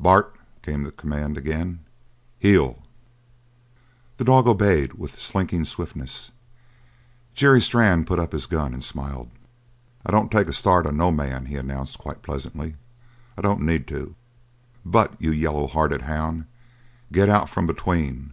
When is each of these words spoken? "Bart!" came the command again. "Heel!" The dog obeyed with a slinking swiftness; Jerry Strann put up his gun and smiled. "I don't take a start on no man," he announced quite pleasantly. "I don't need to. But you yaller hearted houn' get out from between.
"Bart!" 0.00 0.34
came 0.62 0.82
the 0.82 0.90
command 0.90 1.36
again. 1.38 1.84
"Heel!" 2.40 2.82
The 4.16 4.24
dog 4.24 4.48
obeyed 4.48 4.94
with 4.94 5.16
a 5.16 5.20
slinking 5.20 5.64
swiftness; 5.64 6.32
Jerry 7.34 7.60
Strann 7.60 8.04
put 8.04 8.18
up 8.18 8.32
his 8.32 8.46
gun 8.46 8.74
and 8.74 8.82
smiled. 8.82 9.30
"I 10.04 10.10
don't 10.10 10.28
take 10.32 10.48
a 10.48 10.52
start 10.52 10.88
on 10.88 10.96
no 10.96 11.12
man," 11.12 11.46
he 11.46 11.54
announced 11.54 11.98
quite 11.98 12.20
pleasantly. 12.20 12.74
"I 13.38 13.42
don't 13.42 13.62
need 13.62 13.86
to. 13.86 14.16
But 14.84 15.14
you 15.22 15.30
yaller 15.30 15.68
hearted 15.68 16.02
houn' 16.02 16.48
get 17.12 17.28
out 17.28 17.48
from 17.48 17.68
between. 17.68 18.32